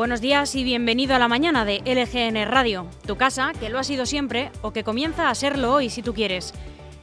Buenos 0.00 0.22
días 0.22 0.54
y 0.54 0.64
bienvenido 0.64 1.14
a 1.14 1.18
la 1.18 1.28
mañana 1.28 1.66
de 1.66 1.82
LGN 1.84 2.50
Radio, 2.50 2.86
tu 3.06 3.18
casa, 3.18 3.52
que 3.60 3.68
lo 3.68 3.78
ha 3.78 3.84
sido 3.84 4.06
siempre 4.06 4.50
o 4.62 4.72
que 4.72 4.82
comienza 4.82 5.28
a 5.28 5.34
serlo 5.34 5.74
hoy 5.74 5.90
si 5.90 6.00
tú 6.00 6.14
quieres. 6.14 6.54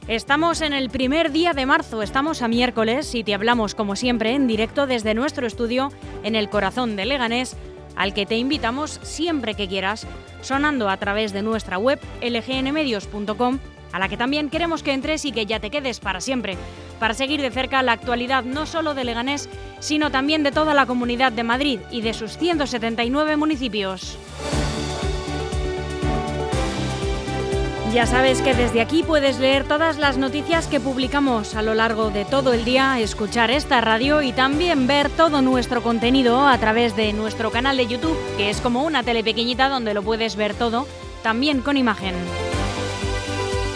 Estamos 0.08 0.62
en 0.62 0.72
el 0.72 0.90
primer 0.90 1.30
día 1.30 1.52
de 1.52 1.64
marzo, 1.64 2.02
estamos 2.02 2.42
a 2.42 2.48
miércoles 2.48 3.14
y 3.14 3.22
te 3.22 3.34
hablamos 3.34 3.76
como 3.76 3.94
siempre 3.94 4.34
en 4.34 4.48
directo 4.48 4.88
desde 4.88 5.14
nuestro 5.14 5.46
estudio 5.46 5.92
en 6.24 6.34
el 6.34 6.50
corazón 6.50 6.96
de 6.96 7.06
Leganés, 7.06 7.56
al 7.94 8.14
que 8.14 8.26
te 8.26 8.36
invitamos 8.36 8.98
siempre 9.04 9.54
que 9.54 9.68
quieras, 9.68 10.04
sonando 10.40 10.88
a 10.88 10.96
través 10.96 11.32
de 11.32 11.42
nuestra 11.42 11.78
web 11.78 12.00
lgnmedios.com 12.20 13.60
a 13.92 13.98
la 13.98 14.08
que 14.08 14.16
también 14.16 14.50
queremos 14.50 14.82
que 14.82 14.92
entres 14.92 15.24
y 15.24 15.32
que 15.32 15.46
ya 15.46 15.60
te 15.60 15.70
quedes 15.70 16.00
para 16.00 16.20
siempre, 16.20 16.56
para 16.98 17.14
seguir 17.14 17.40
de 17.40 17.50
cerca 17.50 17.82
la 17.82 17.92
actualidad 17.92 18.44
no 18.44 18.66
solo 18.66 18.94
de 18.94 19.04
Leganés, 19.04 19.48
sino 19.80 20.10
también 20.10 20.42
de 20.42 20.52
toda 20.52 20.74
la 20.74 20.86
comunidad 20.86 21.32
de 21.32 21.44
Madrid 21.44 21.80
y 21.90 22.02
de 22.02 22.14
sus 22.14 22.38
179 22.38 23.36
municipios. 23.36 24.18
Ya 27.92 28.04
sabes 28.04 28.42
que 28.42 28.54
desde 28.54 28.82
aquí 28.82 29.02
puedes 29.02 29.38
leer 29.38 29.64
todas 29.64 29.96
las 29.96 30.18
noticias 30.18 30.66
que 30.66 30.78
publicamos 30.78 31.54
a 31.54 31.62
lo 31.62 31.74
largo 31.74 32.10
de 32.10 32.26
todo 32.26 32.52
el 32.52 32.66
día, 32.66 33.00
escuchar 33.00 33.50
esta 33.50 33.80
radio 33.80 34.20
y 34.20 34.32
también 34.32 34.86
ver 34.86 35.08
todo 35.08 35.40
nuestro 35.40 35.82
contenido 35.82 36.46
a 36.46 36.58
través 36.58 36.94
de 36.96 37.14
nuestro 37.14 37.50
canal 37.50 37.78
de 37.78 37.86
YouTube, 37.86 38.18
que 38.36 38.50
es 38.50 38.60
como 38.60 38.84
una 38.84 39.02
tele 39.02 39.24
pequeñita 39.24 39.70
donde 39.70 39.94
lo 39.94 40.02
puedes 40.02 40.36
ver 40.36 40.54
todo, 40.54 40.86
también 41.22 41.62
con 41.62 41.78
imagen. 41.78 42.14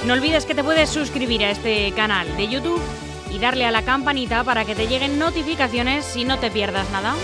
No 0.07 0.15
olvides 0.15 0.47
que 0.47 0.55
te 0.57 0.65
puedes 0.65 0.91
suscribir 0.91 1.45
a 1.45 1.51
este 1.51 1.93
canal 1.93 2.37
de 2.37 2.49
YouTube 2.49 2.83
y 3.31 3.39
darle 3.39 3.67
a 3.67 3.71
la 3.71 3.83
campanita 3.83 4.43
para 4.43 4.65
que 4.65 4.75
te 4.75 4.89
lleguen 4.89 5.17
notificaciones 5.17 6.17
y 6.17 6.25
no 6.25 6.39
te 6.41 6.51
pierdas 6.51 6.91
nada. 6.91 7.15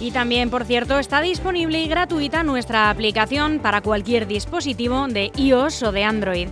Y 0.00 0.10
también, 0.10 0.50
por 0.50 0.64
cierto, 0.64 0.98
está 0.98 1.22
disponible 1.22 1.80
y 1.80 1.88
gratuita 1.88 2.42
nuestra 2.42 2.90
aplicación 2.90 3.60
para 3.60 3.80
cualquier 3.80 4.26
dispositivo 4.26 5.06
de 5.08 5.32
iOS 5.36 5.82
o 5.84 5.92
de 5.92 6.04
Android. 6.04 6.48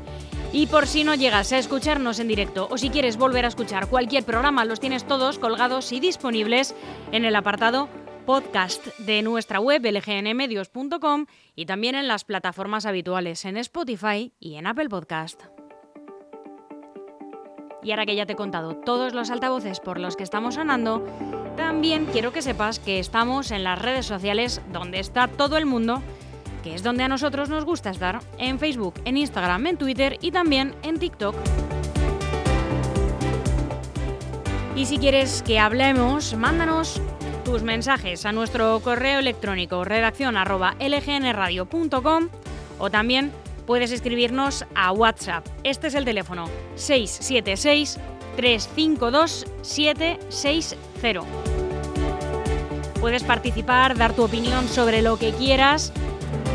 Y 0.53 0.69
por 0.69 0.87
si 0.87 1.05
no 1.05 1.15
llegas 1.15 1.53
a 1.53 1.59
escucharnos 1.59 2.19
en 2.19 2.29
directo 2.29 2.67
o 2.71 2.79
si 2.79 2.89
quieres 2.89 3.19
volver 3.19 3.45
a 3.45 3.49
escuchar 3.49 3.89
cualquier 3.89 4.25
programa, 4.25 4.65
los 4.65 4.81
tienes 4.81 5.05
todos 5.05 5.39
colgados 5.39 5.93
y 5.93 6.01
disponibles 6.01 6.75
en 7.13 7.27
el 7.27 7.37
apartado 7.37 7.91
podcast 8.29 8.89
de 8.99 9.23
nuestra 9.23 9.59
web 9.59 9.81
lgnmedios.com 9.83 11.25
y 11.57 11.65
también 11.65 11.95
en 11.95 12.09
las 12.09 12.25
plataformas 12.25 12.85
habituales 12.85 13.47
en 13.47 13.57
Spotify 13.57 14.35
y 14.39 14.57
en 14.57 14.67
Apple 14.67 14.91
Podcast. 14.91 15.45
Y 17.83 17.91
ahora 17.91 18.05
que 18.05 18.15
ya 18.15 18.27
te 18.27 18.35
he 18.35 18.37
contado 18.37 18.77
todos 18.77 19.15
los 19.15 19.31
altavoces 19.31 19.81
por 19.81 19.99
los 19.99 20.15
que 20.15 20.25
estamos 20.25 20.57
sonando, 20.57 21.07
también 21.57 22.05
quiero 22.05 22.31
que 22.31 22.43
sepas 22.43 22.79
que 22.81 22.99
estamos 22.99 23.51
en 23.51 23.65
las 23.65 23.81
redes 23.81 24.05
sociales 24.05 24.61
donde 24.75 24.99
está 24.99 25.27
todo 25.27 25.57
el 25.57 25.65
mundo, 25.65 26.03
que 26.63 26.75
es 26.75 26.83
donde 26.83 27.05
a 27.05 27.09
nosotros 27.09 27.49
nos 27.49 27.65
gusta 27.65 27.89
estar, 27.89 28.21
en 28.37 28.59
Facebook, 28.59 29.01
en 29.07 29.17
Instagram, 29.17 29.69
en 29.69 29.79
Twitter 29.79 30.19
y 30.21 30.33
también 30.33 30.75
en 30.83 30.99
TikTok. 30.99 31.35
Y 34.77 34.85
si 34.85 34.99
quieres 34.99 35.43
que 35.43 35.59
hablemos, 35.59 36.35
mándanos 36.35 37.01
tus 37.49 37.63
mensajes 37.63 38.27
a 38.27 38.33
nuestro 38.33 38.79
correo 38.81 39.21
electrónico 39.21 39.83
redacción 39.83 40.35
lgnradio.com 40.35 42.29
o 42.79 42.91
también 42.91 43.33
puedes 43.67 43.91
escribirnos 43.91 44.67
a 44.75 44.93
WhatsApp. 44.93 45.47
Este 45.65 45.87
es 45.87 45.95
el 45.95 46.05
teléfono 46.05 46.51
676 46.75 47.99
352 48.37 49.47
760. 49.63 51.23
Puedes 53.01 53.25
participar, 53.25 53.97
dar 53.97 54.13
tu 54.13 54.25
opinión 54.25 54.69
sobre 54.69 55.01
lo 55.01 55.19
que 55.19 55.33
quieras 55.33 55.95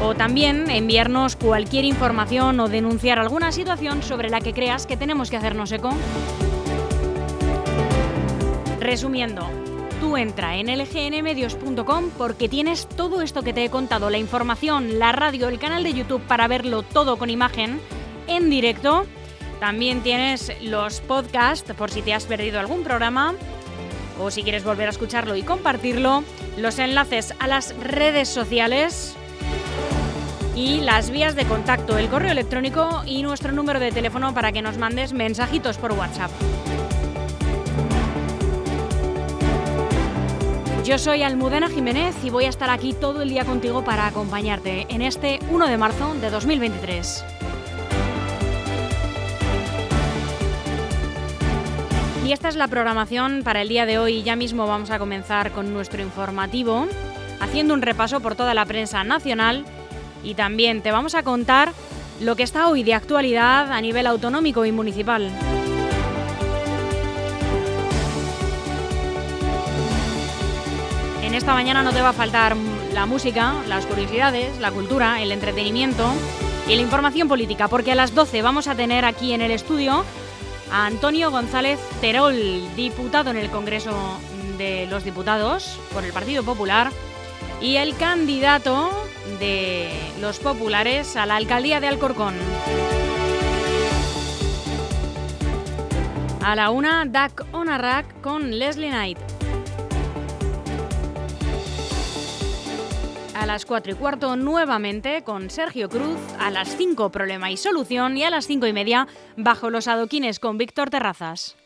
o 0.03 0.14
también 0.14 0.70
enviarnos 0.70 1.36
cualquier 1.36 1.86
información 1.86 2.59
o 2.59 2.70
denunciar 2.70 3.18
alguna 3.18 3.52
situación 3.52 4.03
sobre 4.03 4.30
la 4.30 4.42
que 4.42 4.53
creas 4.53 4.86
que 4.86 4.96
tenemos 4.96 5.32
que 5.32 5.38
hacernos 5.38 5.72
eco. 5.72 5.90
Resumiendo, 8.80 9.62
entra 10.18 10.56
en 10.57 10.68
lgnmedios.com 10.68 12.09
porque 12.18 12.50
tienes 12.50 12.88
todo 12.88 13.22
esto 13.22 13.41
que 13.41 13.53
te 13.53 13.66
he 13.66 13.69
contado, 13.69 14.09
la 14.09 14.18
información, 14.18 15.00
la 15.00 15.12
radio, 15.12 15.47
el 15.47 15.59
canal 15.59 15.84
de 15.84 15.94
YouTube 15.94 16.22
para 16.24 16.47
verlo 16.47 16.84
todo 16.84 17.18
con 17.18 17.29
imagen 17.29 17.79
en 18.28 18.50
directo. 18.50 19.06
También 19.59 20.02
tienes 20.02 20.52
los 20.62 21.02
podcasts 21.02 21.73
por 21.73 21.91
si 21.91 22.02
te 22.02 22.13
has 22.13 22.25
perdido 22.25 22.59
algún 22.59 22.84
programa 22.84 23.34
o 24.19 24.29
si 24.29 24.44
quieres 24.44 24.63
volver 24.63 24.88
a 24.88 24.91
escucharlo 24.91 25.35
y 25.35 25.44
compartirlo, 25.44 26.23
los 26.57 26.79
enlaces 26.79 27.34
a 27.40 27.47
las 27.47 27.75
redes 27.78 28.29
sociales 28.29 29.16
y 30.56 30.81
las 30.81 31.09
vías 31.09 31.35
de 31.35 31.46
contacto, 31.46 31.97
el 31.97 32.09
correo 32.09 32.31
electrónico 32.31 33.03
y 33.06 33.23
nuestro 33.23 33.52
número 33.52 33.79
de 33.79 33.91
teléfono 33.91 34.34
para 34.34 34.52
que 34.52 34.62
nos 34.62 34.78
mandes 34.78 35.13
mensajitos 35.13 35.78
por 35.78 35.94
WhatsApp. 35.94 36.31
Yo 40.84 40.98
soy 40.98 41.24
Almudena 41.24 41.70
Jiménez 41.70 42.14
y 42.26 42.30
voy 42.30 42.44
a 42.44 42.50
estar 42.50 42.70
aquí 42.70 42.92
todo 42.92 43.22
el 43.22 43.30
día 43.30 43.46
contigo 43.46 43.86
para 43.86 44.06
acompañarte 44.06 44.86
en 44.90 45.02
este 45.02 45.40
1 45.50 45.68
de 45.68 45.78
marzo 45.78 46.14
de 46.16 46.30
2023. 46.30 47.24
Y 52.26 52.34
esta 52.34 52.50
es 52.50 52.58
la 52.58 52.68
programación 52.68 53.44
para 53.46 53.62
el 53.62 53.70
día 53.70 53.86
de 53.86 53.98
hoy. 53.98 54.24
Ya 54.24 54.36
mismo 54.36 54.68
vamos 54.68 54.90
a 54.92 55.00
comenzar 55.00 55.52
con 55.52 55.74
nuestro 55.74 56.02
informativo, 56.02 56.86
haciendo 57.40 57.74
un 57.74 57.82
repaso 57.82 58.20
por 58.20 58.36
toda 58.36 58.53
la 58.53 58.66
prensa 58.66 59.06
nacional 59.06 59.64
y 60.22 60.34
también 60.34 60.82
te 60.82 60.91
vamos 60.91 61.16
a 61.16 61.24
contar 61.24 61.72
lo 62.20 62.36
que 62.36 62.44
está 62.44 62.68
hoy 62.68 62.84
de 62.84 62.94
actualidad 62.94 63.72
a 63.72 63.79
nivel 63.79 64.06
autonómico 64.06 64.66
y 64.66 64.74
municipal. 64.74 65.32
En 71.34 71.38
esta 71.38 71.56
mañana 71.56 71.82
no 71.82 71.91
te 71.91 72.02
va 72.03 72.09
a 72.09 72.14
faltar 72.14 72.56
la 72.94 73.08
música, 73.08 73.56
las 73.68 73.88
curiosidades, 73.88 74.59
la 74.59 74.70
cultura, 74.70 75.20
el 75.20 75.32
entretenimiento 75.32 76.14
y 76.68 76.76
la 76.76 76.84
información 76.84 77.28
política, 77.28 77.68
porque 77.68 77.91
a 77.91 77.96
las 77.96 78.14
12 78.14 78.44
vamos 78.44 78.68
a 78.68 78.76
tener 78.76 79.03
aquí 79.03 79.34
en 79.34 79.41
el 79.41 79.50
estudio 79.50 80.06
a 80.72 80.85
Antonio 80.85 81.32
González 81.32 81.80
Terol, 82.02 82.35
diputado 82.76 83.32
en 83.32 83.38
el 83.38 83.50
Congreso 83.50 84.20
de 84.59 84.85
los 84.85 85.03
Diputados 85.03 85.80
por 85.91 86.03
el 86.03 86.14
Partido 86.14 86.44
Popular 86.44 86.91
y 87.59 87.78
el 87.78 87.97
candidato 87.97 88.91
de 89.40 89.90
los 90.22 90.38
populares 90.38 91.16
a 91.16 91.26
la 91.26 91.38
alcaldía 91.38 91.79
de 91.79 91.88
Alcorcón. 91.88 92.36
A 96.46 96.56
la 96.56 96.70
una, 96.70 97.06
Duck 97.06 97.47
on 97.53 97.70
a 97.70 97.79
Rack 97.79 98.22
con 98.22 98.59
Leslie 98.59 98.90
Knight. 98.90 99.33
A 103.43 103.45
las 103.45 103.66
4 103.66 103.91
y 103.91 103.95
cuarto 103.95 104.37
nuevamente 104.37 105.22
con 105.23 105.49
Sergio 105.49 105.90
Cruz, 105.90 106.17
a 106.40 106.49
las 106.49 106.78
5 106.78 107.11
problema 107.11 107.51
y 107.51 107.57
solución 107.57 108.16
y 108.16 108.23
a 108.23 108.29
las 108.29 108.47
5 108.47 108.67
y 108.67 108.72
media 108.73 109.05
bajo 109.35 109.69
los 109.69 109.90
adoquines 109.90 110.40
con 110.40 110.57
Víctor 110.57 110.90
Terrazas. 110.90 111.57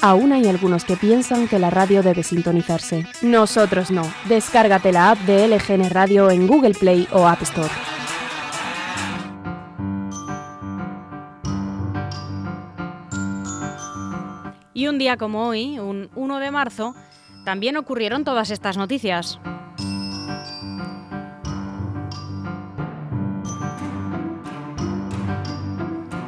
Aún 0.00 0.32
hay 0.32 0.46
algunos 0.46 0.84
que 0.84 0.96
piensan 0.96 1.48
que 1.48 1.58
la 1.58 1.70
radio 1.70 2.04
debe 2.04 2.22
sintonizarse. 2.22 3.04
Nosotros 3.22 3.90
no. 3.90 4.04
Descárgate 4.28 4.92
la 4.92 5.10
app 5.10 5.18
de 5.20 5.48
LGN 5.48 5.90
Radio 5.90 6.30
en 6.30 6.46
Google 6.46 6.74
Play 6.74 7.08
o 7.10 7.26
App 7.26 7.42
Store. 7.42 7.74
Y 14.72 14.86
un 14.86 14.98
día 14.98 15.16
como 15.16 15.48
hoy, 15.48 15.80
un 15.80 16.10
1 16.14 16.38
de 16.38 16.50
marzo, 16.52 16.94
también 17.44 17.76
ocurrieron 17.76 18.24
todas 18.24 18.50
estas 18.50 18.76
noticias. 18.76 19.38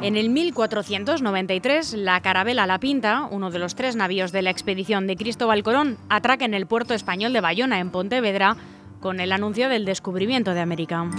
En 0.01 0.15
el 0.15 0.29
1493, 0.29 1.93
la 1.93 2.21
carabela 2.21 2.65
La 2.65 2.79
Pinta, 2.79 3.27
uno 3.29 3.51
de 3.51 3.59
los 3.59 3.75
tres 3.75 3.97
navíos 3.97 4.31
de 4.31 4.41
la 4.41 4.51
expedición 4.51 5.05
de 5.05 5.17
Cristóbal 5.17 5.63
Colón, 5.63 5.97
atraca 6.07 6.45
en 6.45 6.53
el 6.53 6.65
puerto 6.65 6.93
español 6.93 7.33
de 7.33 7.41
Bayona, 7.41 7.79
en 7.79 7.89
Pontevedra, 7.89 8.55
con 9.01 9.19
el 9.19 9.33
anuncio 9.33 9.67
del 9.67 9.83
descubrimiento 9.83 10.53
de 10.53 10.61
América. 10.61 11.09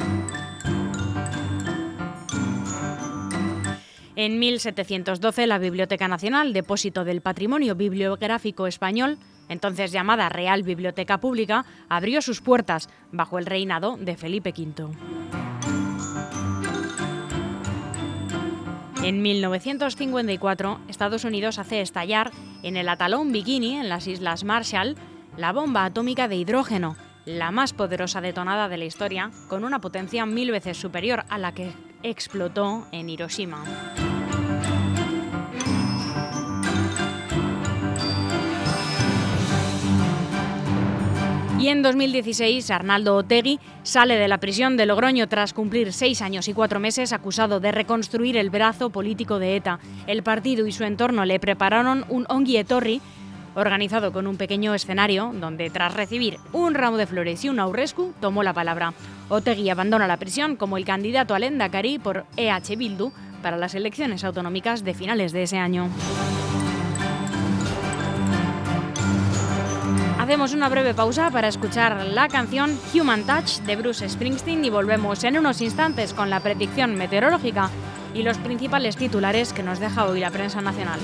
En 4.16 4.38
1712, 4.38 5.46
la 5.46 5.58
Biblioteca 5.58 6.08
Nacional, 6.08 6.52
depósito 6.52 7.04
del 7.04 7.20
patrimonio 7.20 7.74
bibliográfico 7.74 8.66
español, 8.66 9.18
entonces 9.48 9.92
llamada 9.92 10.28
Real 10.28 10.62
Biblioteca 10.62 11.18
Pública, 11.18 11.64
abrió 11.88 12.22
sus 12.22 12.40
puertas 12.40 12.88
bajo 13.12 13.38
el 13.38 13.46
reinado 13.46 13.96
de 13.96 14.16
Felipe 14.16 14.54
V. 14.56 14.88
En 19.02 19.22
1954, 19.22 20.80
Estados 20.88 21.24
Unidos 21.24 21.58
hace 21.58 21.80
estallar 21.80 22.30
en 22.62 22.76
el 22.76 22.88
atalón 22.88 23.32
Bikini, 23.32 23.76
en 23.76 23.88
las 23.88 24.06
Islas 24.06 24.44
Marshall, 24.44 24.96
la 25.36 25.52
bomba 25.52 25.84
atómica 25.84 26.26
de 26.28 26.36
hidrógeno, 26.36 26.96
la 27.24 27.50
más 27.50 27.72
poderosa 27.72 28.20
detonada 28.20 28.68
de 28.68 28.76
la 28.76 28.84
historia, 28.86 29.30
con 29.48 29.64
una 29.64 29.80
potencia 29.80 30.26
mil 30.26 30.50
veces 30.50 30.76
superior 30.76 31.24
a 31.28 31.38
la 31.38 31.52
que 31.52 31.72
explotó 32.02 32.86
en 32.90 33.08
Hiroshima. 33.08 33.64
Y 41.58 41.69
en 41.69 41.82
2016, 41.82 42.70
Arnaldo 42.70 43.16
Otegui 43.16 43.58
sale 43.82 44.16
de 44.16 44.28
la 44.28 44.38
prisión 44.38 44.76
de 44.76 44.87
Logroño 44.87 45.28
tras 45.28 45.52
cumplir 45.52 45.93
seis 45.93 46.22
años 46.22 46.46
y 46.46 46.52
cuatro 46.52 46.78
meses 46.78 47.12
acusado 47.12 47.58
de 47.58 47.72
reconstruir 47.72 48.37
el 48.37 48.49
brazo 48.49 48.90
político 48.90 49.40
de 49.40 49.56
ETA. 49.56 49.81
El 50.06 50.22
partido 50.22 50.69
y 50.69 50.72
su 50.72 50.84
entorno 50.84 51.25
le 51.25 51.40
prepararon 51.40 52.05
un 52.10 52.26
Onguietorri 52.28 53.00
organizado 53.56 54.12
con 54.12 54.28
un 54.28 54.37
pequeño 54.37 54.72
escenario 54.72 55.32
donde, 55.34 55.69
tras 55.69 55.94
recibir 55.94 56.38
un 56.52 56.75
ramo 56.75 56.96
de 56.96 57.08
flores 57.08 57.44
y 57.44 57.49
un 57.49 57.58
aurrescu, 57.58 58.14
tomó 58.20 58.44
la 58.44 58.54
palabra. 58.54 58.94
Otegui 59.28 59.69
abandona 59.69 60.06
la 60.06 60.16
prisión 60.16 60.54
como 60.54 60.76
el 60.76 60.84
candidato 60.84 61.34
al 61.34 61.43
Endacari 61.43 61.99
por 61.99 62.25
EH 62.37 62.76
Bildu 62.76 63.11
para 63.43 63.56
las 63.56 63.75
elecciones 63.75 64.22
autonómicas 64.22 64.84
de 64.84 64.94
finales 64.94 65.32
de 65.32 65.43
ese 65.43 65.58
año. 65.58 65.88
Hacemos 70.28 70.52
una 70.52 70.69
breve 70.69 70.92
pausa 70.92 71.30
para 71.30 71.48
escuchar 71.48 72.04
la 72.04 72.28
canción 72.28 72.78
Human 72.92 73.25
Touch 73.25 73.60
de 73.60 73.76
Bruce 73.76 74.06
Springsteen 74.06 74.62
y 74.62 74.69
volvemos 74.69 75.25
en 75.25 75.38
unos 75.38 75.62
instantes 75.62 76.12
con 76.12 76.28
la 76.28 76.40
predicción 76.40 76.96
meteorológica 76.96 77.70
y 78.12 78.22
los 78.25 78.36
principales 78.36 78.98
titulares 78.98 79.54
que 79.54 79.62
nos 79.62 79.78
deja 79.78 80.04
hoy 80.04 80.20
la 80.20 80.30
prensa 80.30 80.60
nacional. 80.60 81.00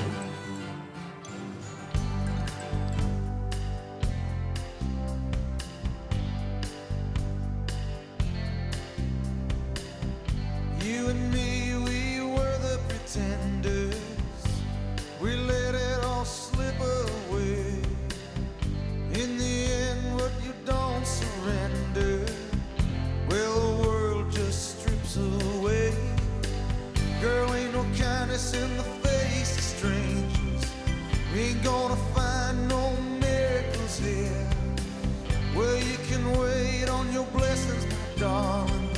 on 37.05 37.13
your 37.13 37.25
blessings, 37.27 37.85
my 37.87 38.21
darling. 38.21 38.89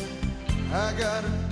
I 0.72 0.92
got 0.98 1.24
a 1.24 1.45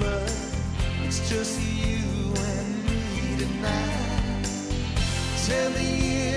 love. 0.00 1.04
It's 1.04 1.28
just 1.28 1.60
you 1.60 2.34
and 2.34 2.84
me 2.84 3.36
tonight. 3.38 4.48
Tell 5.46 5.70
me 5.72 6.29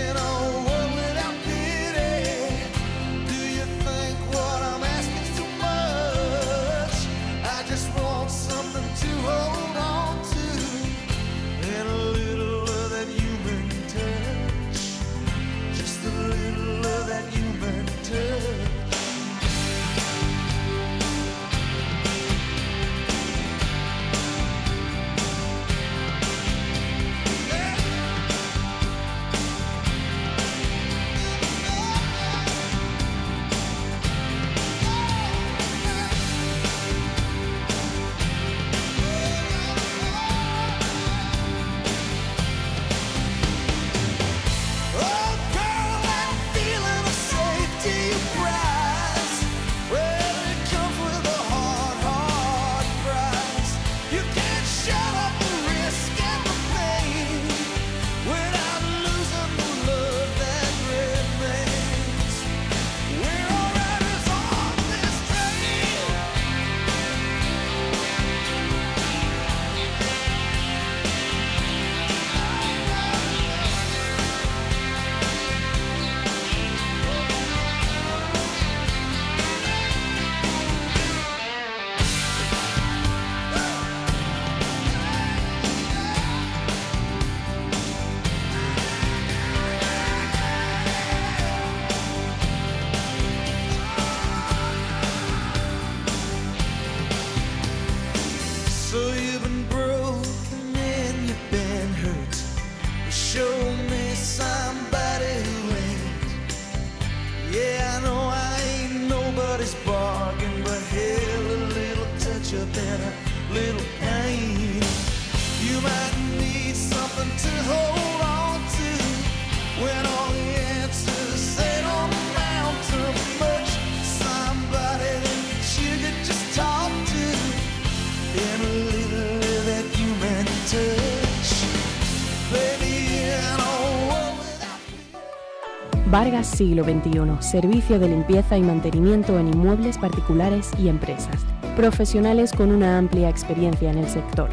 Vargas 136.14 136.46
Siglo 136.46 136.84
XXI, 136.84 137.22
servicio 137.40 137.98
de 137.98 138.08
limpieza 138.08 138.56
y 138.56 138.62
mantenimiento 138.62 139.40
en 139.40 139.48
inmuebles 139.48 139.98
particulares 139.98 140.70
y 140.78 140.88
empresas. 140.88 141.44
Profesionales 141.76 142.54
con 142.54 142.72
una 142.72 143.00
amplia 143.00 143.30
experiencia 143.30 143.90
en 143.90 143.98
el 143.98 144.08
sector 144.08 144.48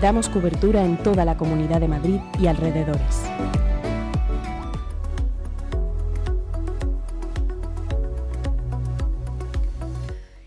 damos 0.00 0.28
cobertura 0.28 0.84
en 0.84 0.96
toda 0.96 1.24
la 1.24 1.36
Comunidad 1.36 1.80
de 1.80 1.86
Madrid 1.86 2.18
y 2.40 2.48
alrededores. 2.48 3.30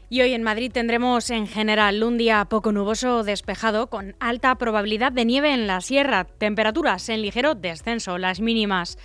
Y 0.10 0.20
hoy 0.20 0.34
en 0.34 0.44
Madrid 0.44 0.74
tendremos 0.74 1.30
en 1.30 1.48
general 1.48 2.04
un 2.04 2.18
día 2.18 2.44
poco 2.44 2.74
nuboso 2.74 3.24
despejado 3.24 3.90
con 3.90 4.18
alta 4.20 4.54
probabilidad 4.56 5.14
de 5.14 5.24
nieve 5.24 5.54
en 5.54 5.66
la 5.66 5.80
sierra, 5.80 6.26
temperaturas 6.26 7.08
en 7.08 7.22
ligero 7.22 7.56
descenso, 7.56 8.18
las 8.18 8.42
mínimas 8.42 8.98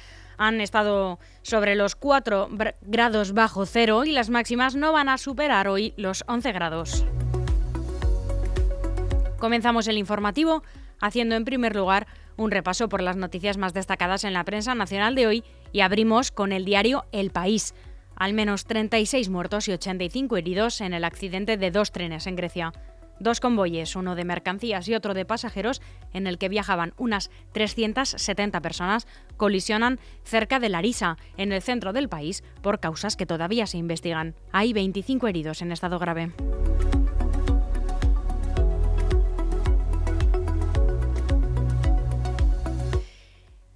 han 0.43 0.61
estado 0.61 1.21
sobre 1.43 1.77
los 1.77 1.95
4 1.95 2.49
grados 2.83 3.33
bajo 3.33 3.65
cero 3.65 4.05
y 4.05 4.11
las 4.11 4.29
máximas 4.29 4.75
no 4.75 4.93
van 4.93 5.09
a 5.09 5.19
superar 5.19 5.69
hoy 5.69 5.95
los 5.97 6.25
11 6.27 6.53
grados. 6.53 7.05
Comenzamos 9.39 9.87
el 9.87 9.99
informativo 9.99 10.63
haciendo 11.01 11.37
en 11.37 11.45
primer 11.45 11.77
lugar 11.77 12.07
un 12.37 12.51
repaso 12.51 12.89
por 12.89 13.03
las 13.03 13.17
noticias 13.17 13.57
más 13.57 13.73
destacadas 13.73 14.25
en 14.25 14.33
la 14.33 14.45
prensa 14.45 14.75
nacional 14.75 15.15
de 15.15 15.27
hoy 15.27 15.45
y 15.73 15.81
abrimos 15.81 16.33
con 16.33 16.53
el 16.53 16.65
diario 16.65 17.05
El 17.13 17.31
País. 17.31 17.75
Al 18.17 18.35
menos 18.35 18.65
36 18.65 19.29
muertos 19.29 19.69
y 19.69 19.73
85 19.73 20.37
heridos 20.37 20.81
en 20.81 20.93
el 20.93 21.05
accidente 21.05 21.57
de 21.57 21.71
dos 21.71 21.93
trenes 21.93 22.27
en 22.27 22.37
Grecia. 22.37 22.73
Dos 23.21 23.40
convoyes, 23.40 23.95
uno 23.97 24.14
de 24.14 24.25
mercancías 24.25 24.88
y 24.88 24.95
otro 24.95 25.14
de 25.14 25.25
pasajeros, 25.25 25.81
en 26.12 26.26
el 26.26 26.38
que 26.38 26.49
viajaban 26.49 26.95
unas 26.97 27.31
370 27.52 28.61
personas, 28.61 29.07
colisionan 29.37 30.00
cerca 30.25 30.59
de 30.59 30.69
Larisa, 30.69 31.16
en 31.37 31.52
el 31.52 31.62
centro 31.62 31.92
del 31.92 32.09
país, 32.09 32.42
por 32.62 32.81
causas 32.81 33.16
que 33.16 33.26
todavía 33.26 33.66
se 33.66 33.78
investigan. 33.78 34.35
Hay 34.52 34.73
25 34.73 35.28
heridos 35.28 35.62
en 35.62 35.73
estado 35.73 35.99
grave. 35.99 36.33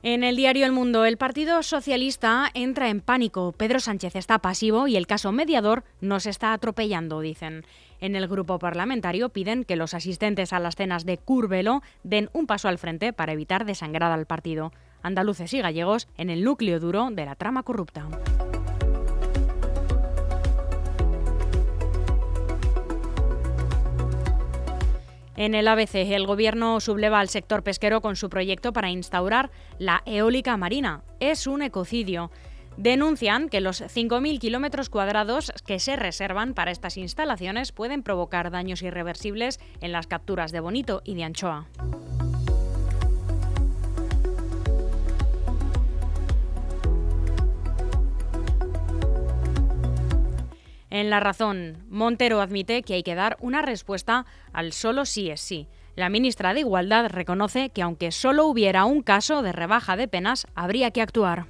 En 0.09 0.23
el 0.23 0.37
diario 0.37 0.65
El 0.65 0.71
Mundo, 0.71 1.05
el 1.05 1.17
Partido 1.17 1.65
Socialista 1.65 2.49
entra 2.55 2.91
en 2.91 3.01
pánico. 3.01 3.51
Pedro 3.51 3.81
Sánchez 3.81 4.15
está 4.15 4.39
pasivo 4.39 4.87
y 4.87 4.95
el 4.95 5.09
caso 5.09 5.33
mediador 5.33 5.83
nos 6.01 6.27
está 6.27 6.53
atropellando, 6.53 7.19
dicen. 7.19 7.65
En 7.99 8.15
el 8.15 8.29
grupo 8.29 8.61
parlamentario 8.61 9.31
piden 9.31 9.65
que 9.65 9.75
los 9.75 9.95
asistentes 9.95 10.53
a 10.53 10.61
las 10.61 10.77
cenas 10.77 11.07
de 11.07 11.19
Curvelo 11.19 11.83
den 12.05 12.31
un 12.35 12.47
paso 12.47 12.69
al 12.69 12.79
frente 12.79 13.13
para 13.13 13.33
evitar 13.33 13.65
desangrar 13.65 14.13
al 14.13 14.27
partido. 14.27 14.73
Andaluces 15.03 15.53
y 15.55 15.61
gallegos 15.61 16.07
en 16.17 16.31
el 16.31 16.45
núcleo 16.45 16.79
duro 16.79 17.09
de 17.11 17.27
la 17.27 17.35
trama 17.35 17.65
corrupta. 17.65 18.07
En 25.37 25.55
el 25.55 25.69
ABC, 25.69 25.97
el 25.97 26.27
gobierno 26.27 26.81
subleva 26.81 27.21
al 27.21 27.29
sector 27.29 27.63
pesquero 27.63 28.01
con 28.01 28.17
su 28.17 28.31
proyecto 28.31 28.73
para 28.73 28.91
instaurar 28.91 29.51
la 29.79 30.03
eólica 30.07 30.57
marina. 30.57 31.03
Es 31.21 31.47
un 31.47 31.61
ecocidio. 31.61 32.31
Denuncian 32.79 33.49
que 33.49 33.61
los 33.61 33.83
5.000 33.83 34.39
kilómetros 34.39 34.91
cuadrados 34.91 35.53
que 35.67 35.79
se 35.79 35.97
reservan 35.97 36.55
para 36.55 36.71
estas 36.71 36.97
instalaciones 36.97 37.73
pueden 37.73 38.03
provocar 38.03 38.51
daños 38.51 38.83
irreversibles 38.83 39.61
en 39.81 39.93
las 39.93 40.07
capturas 40.07 40.53
de 40.53 40.61
bonito 40.61 41.03
y 41.05 41.15
de 41.15 41.25
anchoa. 41.25 41.67
En 50.97 51.11
La 51.11 51.21
Razón, 51.21 51.85
Montero 51.91 52.41
admite 52.41 52.83
que 52.83 52.95
hay 52.95 53.03
que 53.03 53.15
dar 53.15 53.37
una 53.41 53.61
respuesta 53.61 54.25
al 54.55 54.73
solo 54.73 55.05
sí 55.05 55.29
es 55.29 55.43
sí. 55.43 55.69
La 55.95 56.09
ministra 56.09 56.55
de 56.55 56.61
Igualdad 56.61 57.11
reconoce 57.11 57.69
que 57.69 57.83
aunque 57.83 58.11
solo 58.13 58.47
hubiera 58.47 58.87
un 58.87 59.03
caso 59.03 59.43
de 59.43 59.53
rebaja 59.53 59.99
de 59.99 60.09
penas, 60.09 60.47
habría 60.55 60.93
que 60.93 61.03
actuar. 61.03 61.49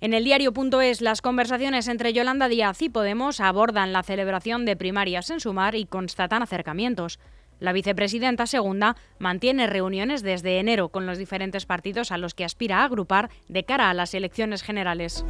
En 0.00 0.14
el 0.14 0.22
diario.es, 0.22 1.00
las 1.00 1.22
conversaciones 1.22 1.88
entre 1.88 2.12
Yolanda 2.12 2.46
Díaz 2.46 2.80
y 2.80 2.88
Podemos 2.88 3.40
abordan 3.40 3.92
la 3.92 4.04
celebración 4.04 4.64
de 4.64 4.76
primarias 4.76 5.30
en 5.30 5.40
Sumar 5.40 5.74
y 5.74 5.84
constatan 5.84 6.44
acercamientos. 6.44 7.18
La 7.58 7.72
vicepresidenta 7.72 8.46
segunda 8.46 8.96
mantiene 9.18 9.66
reuniones 9.66 10.22
desde 10.22 10.58
enero 10.58 10.90
con 10.90 11.06
los 11.06 11.18
diferentes 11.18 11.64
partidos 11.64 12.12
a 12.12 12.18
los 12.18 12.34
que 12.34 12.44
aspira 12.44 12.80
a 12.80 12.84
agrupar 12.84 13.30
de 13.48 13.64
cara 13.64 13.88
a 13.88 13.94
las 13.94 14.12
elecciones 14.14 14.62
generales. 14.62 15.24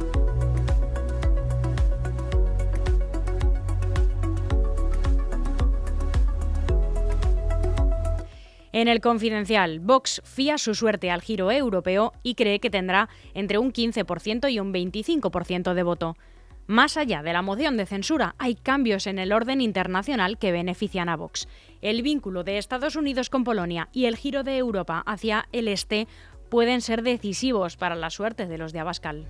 En 8.73 8.87
el 8.87 9.01
confidencial, 9.01 9.79
Vox 9.79 10.21
fía 10.23 10.59
su 10.59 10.75
suerte 10.75 11.09
al 11.09 11.21
giro 11.21 11.49
europeo 11.49 12.13
y 12.21 12.35
cree 12.35 12.59
que 12.59 12.69
tendrá 12.69 13.09
entre 13.33 13.57
un 13.57 13.73
15% 13.73 14.51
y 14.51 14.59
un 14.59 14.71
25% 14.71 15.73
de 15.73 15.83
voto. 15.83 16.15
Más 16.67 16.97
allá 16.97 17.23
de 17.23 17.31
la 17.31 17.41
moción 17.41 17.77
de 17.77 17.85
censura, 17.85 18.35
hay 18.39 18.55
cambios 18.55 19.07
en 19.07 19.19
el 19.19 19.31
orden 19.31 19.61
internacional 19.61 20.37
que 20.37 20.51
benefician 20.51 21.07
a 21.07 21.15
Vox. 21.15 21.47
El 21.81 22.01
vínculo 22.01 22.43
de 22.43 22.57
Estados 22.57 22.97
Unidos 22.97 23.29
con 23.29 23.45
Polonia 23.45 23.87
y 23.93 24.03
el 24.03 24.17
giro 24.17 24.43
de 24.43 24.57
Europa 24.57 25.01
hacia 25.05 25.47
el 25.53 25.69
este 25.69 26.09
pueden 26.49 26.81
ser 26.81 27.03
decisivos 27.03 27.77
para 27.77 27.95
la 27.95 28.09
suerte 28.09 28.47
de 28.47 28.57
los 28.57 28.73
de 28.73 28.79
Abascal. 28.79 29.27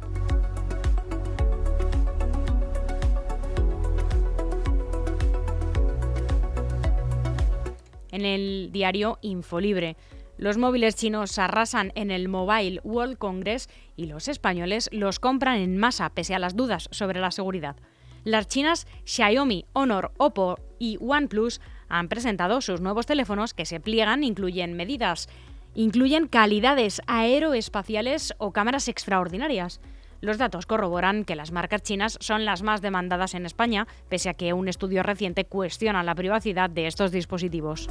En 8.10 8.26
el 8.26 8.72
diario 8.72 9.20
Infolibre, 9.22 9.96
los 10.38 10.58
móviles 10.58 10.96
chinos 10.96 11.38
arrasan 11.40 11.92
en 11.96 12.12
el 12.12 12.30
Mobile 12.30 12.80
World 12.84 13.18
Congress 13.18 13.70
y 13.96 14.06
los 14.06 14.28
españoles 14.28 14.90
los 14.92 15.20
compran 15.20 15.58
en 15.58 15.78
masa 15.78 16.10
pese 16.10 16.36
a 16.36 16.40
las 16.40 16.56
dudas 16.56 16.88
sobre 16.92 17.20
la 17.20 17.32
seguridad. 17.32 17.76
Las 18.24 18.48
chinas 18.48 18.88
Xiaomi, 19.06 19.66
Honor, 19.74 20.12
Oppo 20.18 20.60
y 20.80 20.98
OnePlus 21.00 21.62
han 21.90 22.10
presentado 22.10 22.62
sus 22.62 22.82
nuevos 22.82 23.06
teléfonos 23.06 23.54
que 23.54 23.66
se 23.66 23.80
pliegan, 23.80 24.24
incluyen 24.24 24.74
medidas, 24.74 25.30
incluyen 25.74 26.28
calidades 26.28 27.02
aeroespaciales 27.08 28.34
o 28.38 28.52
cámaras 28.52 28.88
extraordinarias. 28.90 29.80
Los 30.20 30.38
datos 30.38 30.66
corroboran 30.66 31.24
que 31.24 31.36
las 31.36 31.52
marcas 31.52 31.84
chinas 31.84 32.18
son 32.20 32.44
las 32.44 32.64
más 32.64 32.82
demandadas 32.82 33.36
en 33.36 33.46
España, 33.46 33.88
pese 34.10 34.30
a 34.30 34.34
que 34.34 34.54
un 34.54 34.68
estudio 34.68 35.04
reciente 35.04 35.46
cuestiona 35.46 36.04
la 36.04 36.16
privacidad 36.16 36.70
de 36.70 36.88
estos 36.88 37.12
dispositivos. 37.12 37.88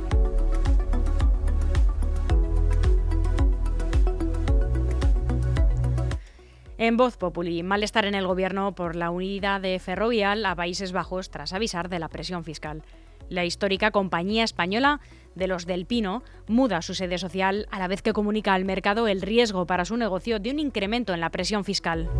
En 6.79 6.99
Voz 6.99 7.17
Populi, 7.17 7.63
malestar 7.63 8.05
en 8.05 8.15
el 8.15 8.27
gobierno 8.27 8.75
por 8.75 8.97
la 8.97 9.11
unidad 9.11 9.63
de 9.63 9.79
Ferrovial 9.79 10.45
a 10.45 10.55
Países 10.55 10.93
Bajos 10.93 11.31
tras 11.31 11.55
avisar 11.55 11.89
de 11.89 11.99
la 11.99 12.09
presión 12.09 12.45
fiscal. 12.45 12.83
La 13.31 13.47
histórica 13.47 13.91
compañía 13.91 14.45
española 14.45 15.01
de 15.35 15.47
los 15.47 15.65
del 15.65 15.87
Pino 15.87 16.23
muda 16.47 16.83
su 16.83 16.95
sede 16.95 17.17
social 17.17 17.67
a 17.71 17.79
la 17.79 17.89
vez 17.89 18.03
que 18.03 18.13
comunica 18.13 18.53
al 18.53 18.67
mercado 18.67 19.09
el 19.09 19.23
riesgo 19.23 19.67
para 19.67 19.87
su 19.87 19.97
negocio 19.97 20.39
de 20.39 20.51
un 20.51 20.59
incremento 20.59 21.15
en 21.15 21.21
la 21.21 21.31
presión 21.31 21.65
fiscal. 21.65 22.11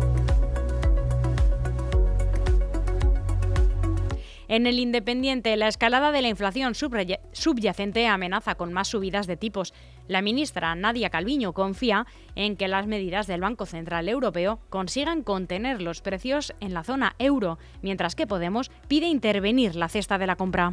En 4.49 4.65
el 4.65 4.79
Independiente, 4.79 5.57
la 5.57 5.67
escalada 5.67 6.13
de 6.13 6.21
la 6.21 6.29
inflación 6.29 6.73
subyacente 6.73 8.07
amenaza 8.07 8.55
con 8.55 8.71
más 8.71 8.87
subidas 8.87 9.27
de 9.27 9.35
tipos. 9.35 9.73
La 10.07 10.21
ministra 10.21 10.73
Nadia 10.73 11.09
Calviño 11.09 11.51
confía 11.51 12.05
en 12.35 12.55
que 12.55 12.69
las 12.69 12.87
medidas 12.87 13.27
del 13.27 13.41
Banco 13.41 13.65
Central 13.65 14.07
Europeo 14.07 14.59
consigan 14.69 15.21
contener 15.21 15.81
los 15.81 16.01
precios 16.01 16.55
en 16.61 16.73
la 16.73 16.85
zona 16.85 17.15
euro, 17.19 17.59
mientras 17.81 18.15
que 18.15 18.27
Podemos 18.27 18.71
pide 18.87 19.07
intervenir 19.07 19.75
la 19.75 19.89
cesta 19.89 20.17
de 20.17 20.27
la 20.27 20.37
compra. 20.37 20.71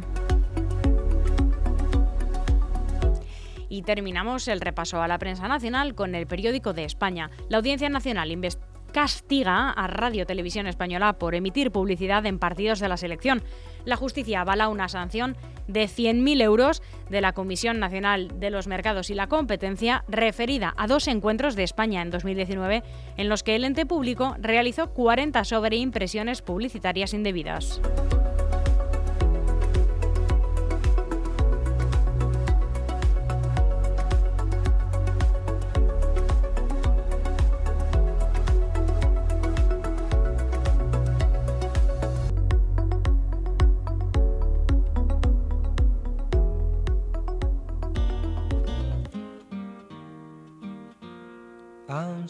Y 3.67 3.81
terminamos 3.81 4.47
el 4.47 4.61
repaso 4.61 5.01
a 5.01 5.07
la 5.07 5.17
prensa 5.19 5.49
nacional 5.49 5.95
con 5.95 6.15
el 6.15 6.27
periódico 6.27 6.71
de 6.71 6.85
España. 6.85 7.29
La 7.49 7.57
Audiencia 7.57 7.89
Nacional 7.89 8.31
investiga 8.31 8.74
castiga 8.95 9.71
a 9.71 9.87
Radio 9.87 10.25
Televisión 10.25 10.67
Española 10.67 11.19
por 11.19 11.35
emitir 11.35 11.69
publicidad 11.69 12.25
en 12.25 12.39
partidos 12.39 12.79
de 12.79 12.87
la 12.87 12.95
selección. 12.95 13.43
La 13.83 13.97
justicia 13.97 14.39
avala 14.39 14.69
una 14.69 14.87
sanción 14.87 15.35
de 15.67 15.89
100.000 15.89 16.41
euros 16.41 16.81
de 17.09 17.19
la 17.19 17.33
Comisión 17.33 17.77
Nacional 17.77 18.39
de 18.39 18.51
los 18.51 18.67
Mercados 18.67 19.09
y 19.09 19.13
la 19.13 19.27
Competencia 19.27 20.05
referida 20.07 20.73
a 20.77 20.87
dos 20.87 21.09
encuentros 21.09 21.57
de 21.57 21.63
España 21.63 22.01
en 22.01 22.09
2019 22.09 22.83
en 23.17 23.27
los 23.27 23.43
que 23.43 23.57
el 23.57 23.65
ente 23.65 23.85
público 23.85 24.37
realizó 24.39 24.87
40 24.93 25.43
sobreimpresiones 25.43 26.41
publicitarias 26.41 27.13
indebidas. 27.13 27.81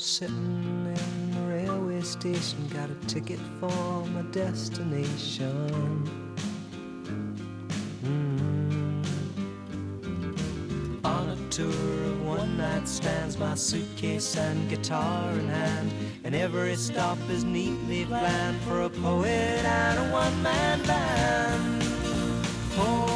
Sitting 0.05 0.95
in 0.95 1.31
the 1.31 1.41
railway 1.51 1.99
station, 2.01 2.59
got 2.67 2.91
a 2.91 2.95
ticket 3.07 3.39
for 3.59 4.05
my 4.13 4.21
destination. 4.31 6.03
Mm. 8.03 9.03
On 11.03 11.29
a 11.29 11.49
tour 11.49 11.67
of 11.67 12.23
one 12.23 12.55
night 12.55 12.87
stands, 12.87 13.39
my 13.39 13.55
suitcase 13.55 14.37
and 14.37 14.69
guitar 14.69 15.31
in 15.31 15.47
hand, 15.47 15.91
and 16.23 16.35
every 16.35 16.75
stop 16.75 17.17
is 17.27 17.43
neatly 17.43 18.05
planned 18.05 18.61
for 18.61 18.81
a 18.81 18.89
poet 18.89 19.65
and 19.65 19.97
a 19.97 20.13
one 20.13 20.43
man 20.43 20.83
band. 20.85 21.83
Homeward 22.75 23.14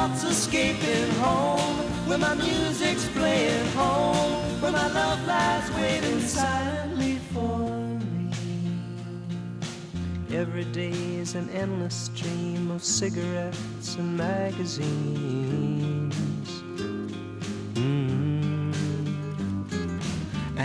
thoughts 0.00 0.24
escaping 0.24 1.10
home, 1.16 1.76
where 2.08 2.16
my 2.16 2.34
music's 2.34 3.06
playing 3.10 3.66
home, 3.72 4.62
where 4.62 4.72
my 4.72 4.90
love 4.92 5.26
lies 5.26 5.70
waiting 5.72 6.20
silently 6.20 7.16
for 7.34 7.68
me. 7.68 8.30
Every 10.32 10.64
day 10.64 11.16
is 11.16 11.34
an 11.34 11.50
endless 11.50 11.94
stream 11.94 12.70
of 12.70 12.82
cigarettes 12.82 13.96
and 13.96 14.16
magazines. 14.16 16.29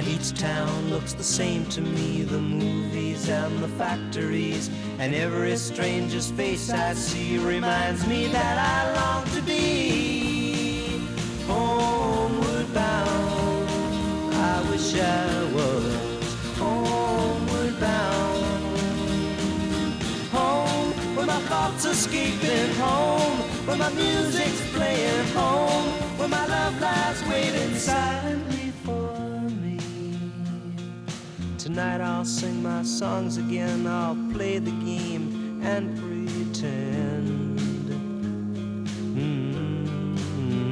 Each 0.07 0.33
town 0.33 0.89
looks 0.89 1.13
the 1.13 1.23
same 1.23 1.65
to 1.67 1.81
me 1.81 2.21
the 2.23 2.39
movies 2.39 3.29
and 3.29 3.61
the 3.61 3.67
factories. 3.69 4.69
And 4.99 5.15
every 5.15 5.55
stranger's 5.57 6.31
face 6.31 6.69
I 6.69 6.93
see 6.93 7.37
reminds 7.37 8.05
me 8.07 8.27
that 8.27 8.57
I 8.57 8.93
long 8.99 9.25
to 9.35 9.41
be 9.41 11.01
homeward 11.47 12.73
bound. 12.73 13.69
I 14.33 14.69
wish 14.69 14.95
I 14.95 15.43
was 15.53 16.57
homeward 16.57 17.79
bound. 17.79 18.43
Home, 20.31 21.15
where 21.15 21.25
my 21.25 21.39
thoughts 21.49 21.85
are 21.85 21.91
escaping 21.91 22.73
home, 22.75 23.37
where 23.67 23.77
my 23.77 23.91
music's 23.93 24.61
playing 24.73 25.27
home, 25.27 25.87
where 26.17 26.29
my 26.29 26.45
love 26.45 26.79
lies 26.79 27.23
waiting 27.29 27.75
silently 27.75 28.44
Tonight 31.75 31.99
I'll 31.99 32.23
sing 32.23 32.63
my 32.63 32.83
songs 32.83 33.35
again, 33.35 33.85
I'll 33.85 34.15
play 34.31 34.59
the 34.59 34.71
game 34.71 35.59
and 35.61 35.93
pretend. 35.97 37.89
Mm. 40.39 40.69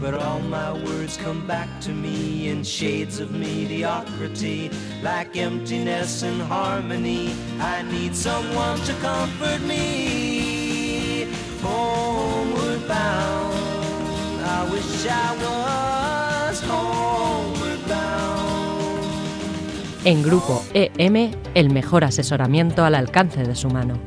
But 0.00 0.14
all 0.14 0.40
my 0.40 0.72
words 0.72 1.16
come 1.16 1.46
back 1.46 1.68
to 1.82 1.92
me 1.92 2.48
in 2.48 2.64
shades 2.64 3.20
of 3.20 3.30
mediocrity, 3.30 4.72
like 5.04 5.36
emptiness 5.36 6.24
and 6.24 6.42
harmony. 6.42 7.36
I 7.60 7.82
need 7.82 8.16
someone 8.16 8.80
to 8.80 8.92
comfort 8.94 9.60
me. 9.62 11.28
Homeward 11.62 12.88
bound, 12.88 14.44
I 14.44 14.68
wish 14.68 15.06
I 15.06 15.32
was 15.36 15.85
En 20.06 20.22
Grupo 20.22 20.64
EM, 20.72 21.32
el 21.54 21.70
mejor 21.70 22.04
asesoramiento 22.04 22.84
al 22.84 22.94
alcance 22.94 23.42
de 23.42 23.56
su 23.56 23.68
mano. 23.68 23.98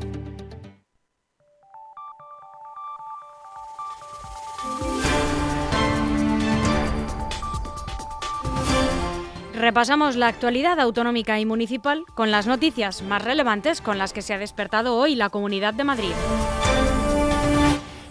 Repasamos 9.52 10.16
la 10.16 10.28
actualidad 10.28 10.80
autonómica 10.80 11.38
y 11.38 11.44
municipal 11.44 12.04
con 12.14 12.30
las 12.30 12.46
noticias 12.46 13.02
más 13.02 13.22
relevantes 13.22 13.82
con 13.82 13.98
las 13.98 14.14
que 14.14 14.22
se 14.22 14.32
ha 14.32 14.38
despertado 14.38 14.96
hoy 14.96 15.16
la 15.16 15.28
Comunidad 15.28 15.74
de 15.74 15.84
Madrid. 15.84 16.12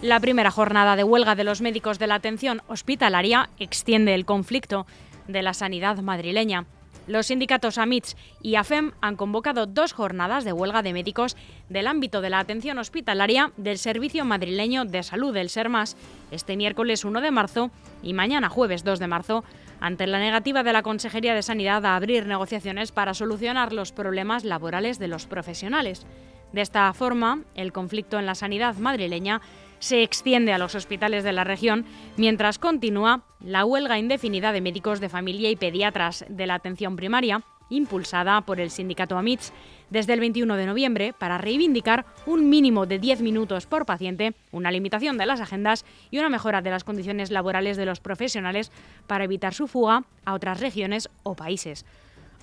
La 0.03 0.19
primera 0.19 0.51
jornada 0.51 0.95
de 0.95 1.03
huelga 1.03 1.33
de 1.33 1.43
los 1.43 1.61
médicos 1.61 1.97
de 1.97 2.05
la 2.05 2.13
atención 2.13 2.61
hospitalaria 2.67 3.49
extiende 3.57 4.13
el 4.13 4.25
conflicto 4.25 4.85
de 5.27 5.41
la 5.41 5.55
sanidad 5.55 5.97
madrileña. 5.97 6.67
Los 7.09 7.25
sindicatos 7.25 7.79
AMITS 7.79 8.15
y 8.43 8.53
AFEM 8.53 8.91
han 9.01 9.15
convocado 9.15 9.65
dos 9.65 9.93
jornadas 9.93 10.43
de 10.43 10.53
huelga 10.53 10.83
de 10.83 10.93
médicos 10.93 11.35
del 11.67 11.87
ámbito 11.87 12.21
de 12.21 12.29
la 12.29 12.37
atención 12.37 12.77
hospitalaria 12.77 13.51
del 13.57 13.79
Servicio 13.79 14.25
Madrileño 14.25 14.85
de 14.85 15.01
Salud 15.01 15.33
del 15.33 15.49
SERMAS 15.49 15.97
este 16.29 16.55
miércoles 16.55 17.03
1 17.05 17.19
de 17.21 17.31
marzo 17.31 17.71
y 18.03 18.13
mañana 18.13 18.47
jueves 18.47 18.83
2 18.83 18.99
de 18.99 19.07
marzo 19.07 19.43
ante 19.79 20.05
la 20.05 20.19
negativa 20.19 20.61
de 20.61 20.71
la 20.71 20.83
Consejería 20.83 21.33
de 21.33 21.41
Sanidad 21.41 21.83
a 21.87 21.95
abrir 21.95 22.27
negociaciones 22.27 22.91
para 22.91 23.15
solucionar 23.15 23.73
los 23.73 23.91
problemas 23.91 24.43
laborales 24.43 24.99
de 24.99 25.07
los 25.07 25.25
profesionales. 25.25 26.05
De 26.53 26.61
esta 26.61 26.93
forma, 26.93 27.41
el 27.55 27.73
conflicto 27.73 28.19
en 28.19 28.27
la 28.27 28.35
sanidad 28.35 28.75
madrileña 28.75 29.41
se 29.79 30.03
extiende 30.03 30.53
a 30.53 30.57
los 30.57 30.75
hospitales 30.75 31.23
de 31.23 31.33
la 31.33 31.43
región 31.43 31.85
mientras 32.17 32.59
continúa 32.59 33.23
la 33.39 33.65
huelga 33.65 33.97
indefinida 33.97 34.51
de 34.51 34.61
médicos 34.61 34.99
de 34.99 35.09
familia 35.09 35.49
y 35.49 35.55
pediatras 35.55 36.25
de 36.29 36.47
la 36.47 36.55
atención 36.55 36.95
primaria, 36.95 37.43
impulsada 37.69 38.41
por 38.41 38.59
el 38.59 38.71
sindicato 38.71 39.17
AMITS 39.17 39.53
desde 39.89 40.13
el 40.13 40.19
21 40.19 40.55
de 40.55 40.65
noviembre 40.65 41.13
para 41.17 41.37
reivindicar 41.37 42.05
un 42.25 42.49
mínimo 42.49 42.85
de 42.85 42.99
10 42.99 43.21
minutos 43.21 43.65
por 43.65 43.85
paciente, 43.85 44.33
una 44.51 44.71
limitación 44.71 45.17
de 45.17 45.25
las 45.25 45.41
agendas 45.41 45.85
y 46.11 46.19
una 46.19 46.29
mejora 46.29 46.61
de 46.61 46.71
las 46.71 46.83
condiciones 46.83 47.31
laborales 47.31 47.77
de 47.77 47.85
los 47.85 47.99
profesionales 47.99 48.71
para 49.07 49.23
evitar 49.23 49.53
su 49.53 49.67
fuga 49.67 50.03
a 50.25 50.33
otras 50.33 50.59
regiones 50.59 51.09
o 51.23 51.35
países. 51.35 51.85